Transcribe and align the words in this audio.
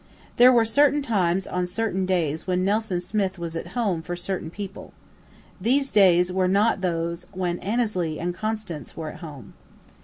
There 0.37 0.51
were 0.51 0.65
certain 0.65 1.03
times 1.03 1.45
on 1.45 1.67
certain 1.67 2.07
days 2.07 2.47
when 2.47 2.65
Nelson 2.65 3.01
Smith 3.01 3.37
was 3.37 3.55
"at 3.55 3.77
home" 3.77 4.01
for 4.01 4.15
certain 4.15 4.49
people. 4.49 4.93
These 5.61 5.91
days 5.91 6.31
were 6.31 6.47
not 6.47 6.81
those 6.81 7.27
when 7.33 7.59
Annesley 7.59 8.19
and 8.19 8.33
Constance 8.33 8.97
were 8.97 9.09
"at 9.11 9.19
home." 9.19 9.53